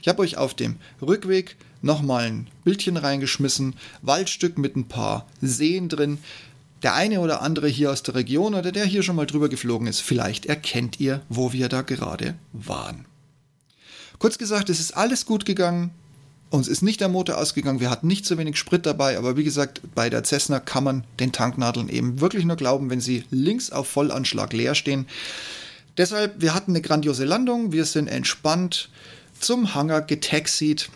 Ich 0.01 0.07
habe 0.07 0.21
euch 0.21 0.37
auf 0.37 0.53
dem 0.53 0.77
Rückweg 1.01 1.55
nochmal 1.81 2.25
ein 2.25 2.47
Bildchen 2.63 2.97
reingeschmissen, 2.97 3.75
Waldstück 4.01 4.57
mit 4.57 4.75
ein 4.75 4.87
paar 4.87 5.27
Seen 5.41 5.89
drin. 5.89 6.17
Der 6.81 6.93
eine 6.93 7.21
oder 7.21 7.41
andere 7.41 7.67
hier 7.67 7.91
aus 7.91 8.03
der 8.03 8.15
Region 8.15 8.53
oder 8.53 8.71
der 8.71 8.85
hier 8.85 9.03
schon 9.03 9.15
mal 9.15 9.25
drüber 9.25 9.47
geflogen 9.47 9.87
ist, 9.87 10.01
vielleicht 10.01 10.45
erkennt 10.45 10.99
ihr, 10.99 11.21
wo 11.29 11.53
wir 11.53 11.69
da 11.69 11.81
gerade 11.81 12.35
waren. 12.51 13.05
Kurz 14.19 14.37
gesagt, 14.37 14.69
es 14.69 14.79
ist 14.79 14.95
alles 14.95 15.25
gut 15.25 15.45
gegangen. 15.45 15.91
Uns 16.53 16.67
ist 16.67 16.83
nicht 16.83 17.01
der 17.01 17.09
Motor 17.09 17.39
ausgegangen, 17.39 17.79
wir 17.79 17.89
hatten 17.89 18.05
nicht 18.05 18.27
so 18.27 18.37
wenig 18.37 18.57
Sprit 18.57 18.85
dabei, 18.85 19.17
aber 19.17 19.37
wie 19.37 19.43
gesagt, 19.43 19.81
bei 19.95 20.11
der 20.11 20.23
Cessna 20.23 20.59
kann 20.59 20.83
man 20.83 21.03
den 21.19 21.31
Tanknadeln 21.31 21.89
eben 21.89 22.21
wirklich 22.21 22.45
nur 22.45 22.57
glauben, 22.57 22.91
wenn 22.91 23.01
sie 23.01 23.23
links 23.31 23.71
auf 23.71 23.87
Vollanschlag 23.87 24.53
leer 24.53 24.75
stehen. 24.75 25.07
Deshalb, 25.97 26.43
wir 26.43 26.53
hatten 26.53 26.73
eine 26.73 26.81
grandiose 26.81 27.25
Landung, 27.25 27.71
wir 27.71 27.85
sind 27.85 28.07
entspannt 28.07 28.89
zum 29.39 29.73
Hangar 29.73 30.03
getaxied 30.03 30.91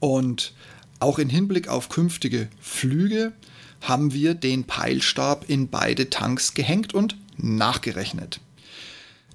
und 0.00 0.54
auch 0.98 1.18
in 1.18 1.28
Hinblick 1.28 1.68
auf 1.68 1.90
künftige 1.90 2.48
Flüge 2.58 3.34
haben 3.82 4.14
wir 4.14 4.32
den 4.32 4.64
Peilstab 4.64 5.44
in 5.46 5.68
beide 5.68 6.08
Tanks 6.08 6.54
gehängt 6.54 6.94
und 6.94 7.18
nachgerechnet. 7.36 8.40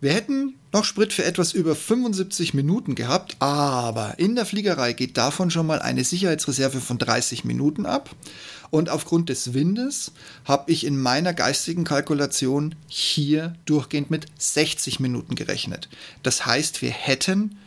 Wir 0.01 0.13
hätten 0.13 0.56
noch 0.72 0.86
Sprit 0.86 1.12
für 1.12 1.25
etwas 1.25 1.51
über 1.51 1.75
75 1.75 2.53
Minuten 2.53 2.96
gehabt, 2.96 3.36
aber 3.39 4.18
in 4.18 4.36
der 4.36 4.46
Fliegerei 4.46 4.94
geht 4.94 5.18
davon 5.18 5.51
schon 5.51 5.68
mal 5.68 5.79
eine 5.79 6.06
Sicherheitsreserve 6.06 6.79
von 6.79 6.98
30 6.98 7.44
Minuten 7.44 7.86
ab. 7.86 8.15
Und 8.72 8.89
aufgrund 8.89 9.29
des 9.29 9.53
Windes 9.53 10.12
habe 10.46 10.72
ich 10.72 10.86
in 10.86 11.01
meiner 11.01 11.34
geistigen 11.34 11.84
Kalkulation 11.84 12.75
hier 12.88 13.56
durchgehend 13.65 14.10
mit 14.10 14.27
60 14.38 15.01
Minuten 15.01 15.36
gerechnet. 15.36 15.89
Das 16.24 16.46
heißt, 16.46 16.82
wir 16.82 16.91
hätten 16.91 17.58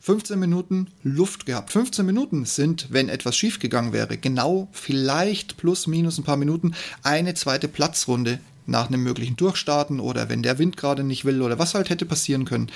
15 0.00 0.38
Minuten 0.38 0.88
Luft 1.02 1.46
gehabt. 1.46 1.70
15 1.70 2.04
Minuten 2.04 2.44
sind, 2.44 2.88
wenn 2.90 3.08
etwas 3.08 3.36
schiefgegangen 3.36 3.94
wäre, 3.94 4.18
genau 4.18 4.68
vielleicht 4.72 5.56
plus 5.56 5.86
minus 5.86 6.18
ein 6.18 6.24
paar 6.24 6.36
Minuten 6.36 6.74
eine 7.02 7.32
zweite 7.32 7.68
Platzrunde 7.68 8.38
nach 8.66 8.88
einem 8.88 9.02
möglichen 9.02 9.36
Durchstarten 9.36 10.00
oder 10.00 10.28
wenn 10.28 10.42
der 10.42 10.58
Wind 10.58 10.76
gerade 10.76 11.04
nicht 11.04 11.24
will 11.24 11.42
oder 11.42 11.58
was 11.58 11.74
halt 11.74 11.90
hätte 11.90 12.06
passieren 12.06 12.44
können. 12.44 12.70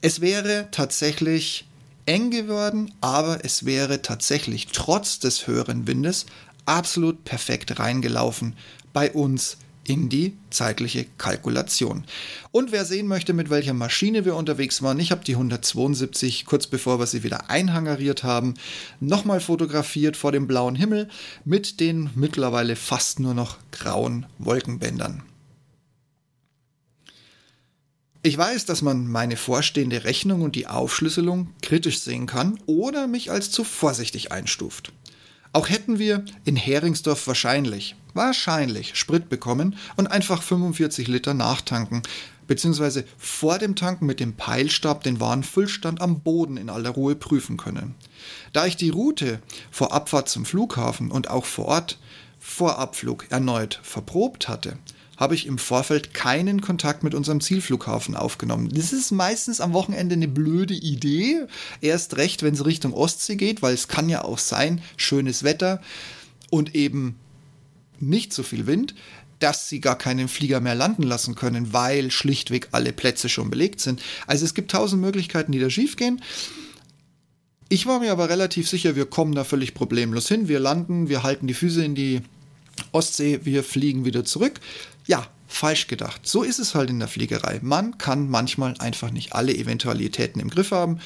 Es 0.00 0.20
wäre 0.20 0.68
tatsächlich 0.70 1.66
eng 2.06 2.30
geworden, 2.30 2.92
aber 3.00 3.44
es 3.44 3.64
wäre 3.64 4.02
tatsächlich 4.02 4.68
trotz 4.68 5.18
des 5.18 5.46
höheren 5.46 5.86
Windes 5.86 6.26
absolut 6.66 7.24
perfekt 7.24 7.78
reingelaufen 7.78 8.54
bei 8.92 9.10
uns 9.12 9.56
in 9.86 10.08
die 10.08 10.36
zeitliche 10.50 11.06
Kalkulation. 11.18 12.04
Und 12.50 12.72
wer 12.72 12.84
sehen 12.84 13.06
möchte, 13.06 13.32
mit 13.32 13.50
welcher 13.50 13.74
Maschine 13.74 14.24
wir 14.24 14.36
unterwegs 14.36 14.82
waren, 14.82 14.98
ich 15.00 15.10
habe 15.10 15.24
die 15.24 15.34
172 15.34 16.46
kurz 16.46 16.66
bevor 16.66 16.98
wir 16.98 17.06
sie 17.06 17.22
wieder 17.22 17.50
einhangariert 17.50 18.24
haben, 18.24 18.54
nochmal 19.00 19.40
fotografiert 19.40 20.16
vor 20.16 20.32
dem 20.32 20.46
blauen 20.46 20.74
Himmel 20.74 21.08
mit 21.44 21.80
den 21.80 22.10
mittlerweile 22.14 22.76
fast 22.76 23.20
nur 23.20 23.34
noch 23.34 23.58
grauen 23.70 24.26
Wolkenbändern. 24.38 25.22
Ich 28.26 28.38
weiß, 28.38 28.64
dass 28.64 28.80
man 28.80 29.06
meine 29.06 29.36
vorstehende 29.36 30.04
Rechnung 30.04 30.40
und 30.40 30.56
die 30.56 30.66
Aufschlüsselung 30.66 31.48
kritisch 31.60 32.00
sehen 32.00 32.24
kann 32.24 32.58
oder 32.64 33.06
mich 33.06 33.30
als 33.30 33.50
zu 33.50 33.64
vorsichtig 33.64 34.32
einstuft. 34.32 34.92
Auch 35.52 35.68
hätten 35.68 35.98
wir 35.98 36.24
in 36.46 36.56
Heringsdorf 36.56 37.26
wahrscheinlich, 37.26 37.96
wahrscheinlich 38.14 38.96
Sprit 38.96 39.28
bekommen 39.28 39.76
und 39.96 40.06
einfach 40.06 40.42
45 40.42 41.08
Liter 41.08 41.34
nachtanken, 41.34 42.02
beziehungsweise 42.46 43.04
vor 43.18 43.58
dem 43.58 43.76
Tanken 43.76 44.06
mit 44.06 44.20
dem 44.20 44.34
Peilstab 44.34 45.02
den 45.02 45.20
Warenfüllstand 45.20 46.00
am 46.00 46.20
Boden 46.20 46.56
in 46.56 46.70
aller 46.70 46.90
Ruhe 46.90 47.14
prüfen 47.16 47.56
können. 47.56 47.94
Da 48.52 48.66
ich 48.66 48.76
die 48.76 48.90
Route 48.90 49.40
vor 49.70 49.92
Abfahrt 49.92 50.28
zum 50.28 50.44
Flughafen 50.44 51.10
und 51.10 51.28
auch 51.28 51.44
vor 51.44 51.66
Ort 51.66 51.98
vor 52.38 52.78
Abflug 52.78 53.26
erneut 53.30 53.80
verprobt 53.82 54.48
hatte, 54.48 54.78
habe 55.16 55.34
ich 55.34 55.46
im 55.46 55.58
Vorfeld 55.58 56.12
keinen 56.12 56.60
Kontakt 56.60 57.02
mit 57.02 57.14
unserem 57.14 57.40
Zielflughafen 57.40 58.16
aufgenommen. 58.16 58.68
Das 58.68 58.92
ist 58.92 59.12
meistens 59.12 59.60
am 59.60 59.72
Wochenende 59.72 60.14
eine 60.14 60.28
blöde 60.28 60.74
Idee. 60.74 61.46
Erst 61.80 62.16
recht, 62.16 62.42
wenn 62.42 62.54
es 62.54 62.64
Richtung 62.64 62.92
Ostsee 62.92 63.36
geht, 63.36 63.62
weil 63.62 63.74
es 63.74 63.88
kann 63.88 64.08
ja 64.08 64.24
auch 64.24 64.38
sein, 64.38 64.82
schönes 64.96 65.44
Wetter 65.44 65.80
und 66.50 66.74
eben 66.74 67.16
nicht 68.00 68.32
so 68.32 68.42
viel 68.42 68.66
Wind, 68.66 68.94
dass 69.38 69.68
sie 69.68 69.80
gar 69.80 69.98
keinen 69.98 70.28
Flieger 70.28 70.60
mehr 70.60 70.74
landen 70.74 71.02
lassen 71.02 71.34
können, 71.34 71.72
weil 71.72 72.10
schlichtweg 72.10 72.68
alle 72.72 72.92
Plätze 72.92 73.28
schon 73.28 73.50
belegt 73.50 73.80
sind. 73.80 74.02
Also 74.26 74.44
es 74.44 74.54
gibt 74.54 74.70
tausend 74.70 75.02
Möglichkeiten, 75.02 75.52
die 75.52 75.58
da 75.58 75.70
schief 75.70 75.96
gehen. 75.96 76.22
Ich 77.68 77.86
war 77.86 78.00
mir 78.00 78.12
aber 78.12 78.28
relativ 78.28 78.68
sicher, 78.68 78.94
wir 78.94 79.06
kommen 79.06 79.34
da 79.34 79.44
völlig 79.44 79.74
problemlos 79.74 80.28
hin. 80.28 80.48
Wir 80.48 80.60
landen, 80.60 81.08
wir 81.08 81.22
halten 81.22 81.46
die 81.46 81.54
Füße 81.54 81.84
in 81.84 81.94
die 81.94 82.22
Ostsee, 82.92 83.40
wir 83.44 83.64
fliegen 83.64 84.04
wieder 84.04 84.24
zurück. 84.24 84.60
Ja, 85.06 85.26
falsch 85.46 85.86
gedacht. 85.86 86.26
So 86.26 86.42
ist 86.42 86.58
es 86.58 86.74
halt 86.74 86.90
in 86.90 86.98
der 86.98 87.08
Fliegerei. 87.08 87.60
Man 87.62 87.98
kann 87.98 88.28
manchmal 88.28 88.74
einfach 88.78 89.10
nicht 89.10 89.32
alle 89.32 89.54
Eventualitäten 89.54 90.40
im 90.40 90.50
Griff 90.50 90.70
haben. 90.70 91.00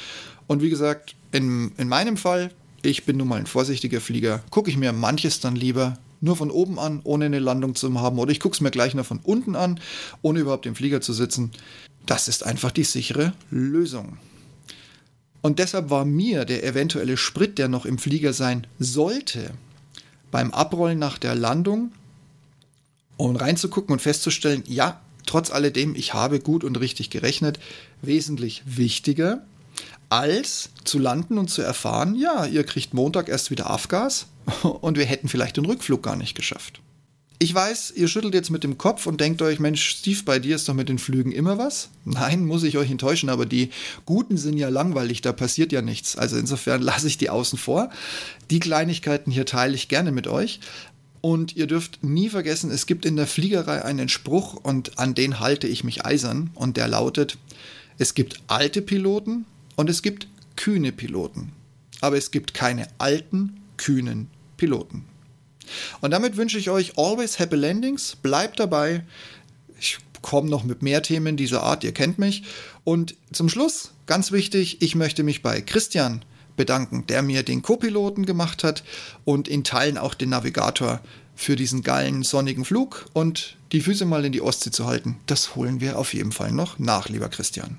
Und 0.46 0.62
wie 0.62 0.70
gesagt, 0.70 1.14
in, 1.32 1.72
in 1.76 1.88
meinem 1.88 2.16
Fall, 2.16 2.50
ich 2.82 3.04
bin 3.04 3.16
nun 3.16 3.28
mal 3.28 3.38
ein 3.38 3.46
vorsichtiger 3.46 4.00
Flieger, 4.00 4.42
gucke 4.50 4.70
ich 4.70 4.76
mir 4.76 4.92
manches 4.92 5.40
dann 5.40 5.56
lieber 5.56 5.98
nur 6.20 6.36
von 6.36 6.50
oben 6.50 6.78
an, 6.78 7.00
ohne 7.04 7.26
eine 7.26 7.38
Landung 7.38 7.74
zu 7.74 7.92
haben. 8.00 8.18
Oder 8.18 8.32
ich 8.32 8.40
gucke 8.40 8.54
es 8.54 8.60
mir 8.60 8.70
gleich 8.70 8.94
noch 8.94 9.06
von 9.06 9.20
unten 9.22 9.56
an, 9.56 9.80
ohne 10.22 10.40
überhaupt 10.40 10.66
im 10.66 10.74
Flieger 10.74 11.00
zu 11.00 11.12
sitzen. 11.12 11.52
Das 12.06 12.28
ist 12.28 12.44
einfach 12.44 12.70
die 12.70 12.84
sichere 12.84 13.32
Lösung. 13.50 14.18
Und 15.40 15.58
deshalb 15.58 15.90
war 15.90 16.04
mir 16.04 16.44
der 16.44 16.64
eventuelle 16.64 17.16
Sprit, 17.16 17.58
der 17.58 17.68
noch 17.68 17.86
im 17.86 17.98
Flieger 17.98 18.32
sein 18.32 18.66
sollte, 18.78 19.52
beim 20.30 20.50
Abrollen 20.52 20.98
nach 20.98 21.18
der 21.18 21.34
Landung 21.34 21.92
um 23.18 23.36
reinzugucken 23.36 23.92
und 23.92 24.00
festzustellen, 24.00 24.62
ja, 24.66 25.00
trotz 25.26 25.50
alledem, 25.50 25.94
ich 25.94 26.14
habe 26.14 26.40
gut 26.40 26.64
und 26.64 26.80
richtig 26.80 27.10
gerechnet, 27.10 27.58
wesentlich 28.00 28.62
wichtiger, 28.64 29.42
als 30.08 30.70
zu 30.84 30.98
landen 30.98 31.38
und 31.38 31.48
zu 31.48 31.62
erfahren, 31.62 32.14
ja, 32.14 32.46
ihr 32.46 32.64
kriegt 32.64 32.94
Montag 32.94 33.28
erst 33.28 33.50
wieder 33.50 33.70
Afgas 33.70 34.26
und 34.62 34.96
wir 34.96 35.04
hätten 35.04 35.28
vielleicht 35.28 35.56
den 35.56 35.66
Rückflug 35.66 36.02
gar 36.02 36.16
nicht 36.16 36.34
geschafft. 36.34 36.80
Ich 37.40 37.54
weiß, 37.54 37.92
ihr 37.94 38.08
schüttelt 38.08 38.34
jetzt 38.34 38.50
mit 38.50 38.64
dem 38.64 38.78
Kopf 38.78 39.06
und 39.06 39.20
denkt 39.20 39.42
euch, 39.42 39.60
Mensch, 39.60 39.88
Steve, 39.88 40.22
bei 40.24 40.40
dir 40.40 40.56
ist 40.56 40.68
doch 40.68 40.74
mit 40.74 40.88
den 40.88 40.98
Flügen 40.98 41.30
immer 41.30 41.56
was. 41.56 41.88
Nein, 42.04 42.44
muss 42.44 42.64
ich 42.64 42.76
euch 42.78 42.90
enttäuschen, 42.90 43.28
aber 43.28 43.46
die 43.46 43.70
guten 44.06 44.36
sind 44.36 44.58
ja 44.58 44.68
langweilig, 44.70 45.20
da 45.20 45.32
passiert 45.32 45.70
ja 45.70 45.80
nichts. 45.80 46.16
Also 46.16 46.36
insofern 46.36 46.82
lasse 46.82 47.06
ich 47.06 47.16
die 47.16 47.30
außen 47.30 47.56
vor. 47.56 47.90
Die 48.50 48.58
Kleinigkeiten 48.58 49.30
hier 49.30 49.46
teile 49.46 49.76
ich 49.76 49.88
gerne 49.88 50.10
mit 50.10 50.26
euch. 50.26 50.58
Und 51.20 51.54
ihr 51.54 51.66
dürft 51.66 52.02
nie 52.02 52.28
vergessen, 52.28 52.70
es 52.70 52.86
gibt 52.86 53.04
in 53.04 53.16
der 53.16 53.26
Fliegerei 53.26 53.84
einen 53.84 54.08
Spruch 54.08 54.54
und 54.54 54.98
an 54.98 55.14
den 55.14 55.40
halte 55.40 55.66
ich 55.66 55.84
mich 55.84 56.04
eisern 56.04 56.50
und 56.54 56.76
der 56.76 56.86
lautet, 56.88 57.38
es 57.98 58.14
gibt 58.14 58.40
alte 58.46 58.82
Piloten 58.82 59.44
und 59.78 59.88
es 59.88 60.02
gibt 60.02 60.26
kühne 60.56 60.90
Piloten. 60.90 61.52
Aber 62.00 62.16
es 62.16 62.32
gibt 62.32 62.52
keine 62.52 62.88
alten, 62.98 63.60
kühnen 63.76 64.28
Piloten. 64.56 65.04
Und 66.00 66.10
damit 66.10 66.36
wünsche 66.36 66.58
ich 66.58 66.68
euch 66.68 66.98
always 66.98 67.38
happy 67.38 67.54
landings. 67.54 68.16
Bleibt 68.16 68.58
dabei. 68.58 69.04
Ich 69.78 69.98
komme 70.20 70.50
noch 70.50 70.64
mit 70.64 70.82
mehr 70.82 71.00
Themen 71.02 71.36
dieser 71.36 71.62
Art, 71.62 71.84
ihr 71.84 71.92
kennt 71.92 72.18
mich. 72.18 72.42
Und 72.82 73.14
zum 73.32 73.48
Schluss, 73.48 73.92
ganz 74.06 74.32
wichtig, 74.32 74.82
ich 74.82 74.96
möchte 74.96 75.22
mich 75.22 75.42
bei 75.42 75.60
Christian 75.60 76.24
bedanken, 76.56 77.06
der 77.06 77.22
mir 77.22 77.44
den 77.44 77.62
Co-Piloten 77.62 78.26
gemacht 78.26 78.64
hat 78.64 78.82
und 79.24 79.46
in 79.46 79.62
Teilen 79.62 79.96
auch 79.96 80.14
den 80.14 80.30
Navigator 80.30 81.00
für 81.36 81.54
diesen 81.54 81.82
geilen 81.82 82.24
sonnigen 82.24 82.64
Flug 82.64 83.06
und 83.12 83.56
die 83.70 83.80
Füße 83.80 84.06
mal 84.06 84.24
in 84.24 84.32
die 84.32 84.42
Ostsee 84.42 84.72
zu 84.72 84.86
halten. 84.86 85.18
Das 85.26 85.54
holen 85.54 85.80
wir 85.80 86.00
auf 86.00 86.14
jeden 86.14 86.32
Fall 86.32 86.50
noch 86.50 86.80
nach, 86.80 87.08
lieber 87.08 87.28
Christian. 87.28 87.78